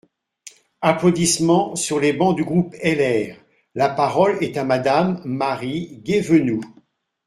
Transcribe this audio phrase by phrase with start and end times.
[0.81, 3.35] (Applaudissements sur les bancs du groupe LR.)
[3.75, 6.61] La parole est à Madame Marie Guévenoux.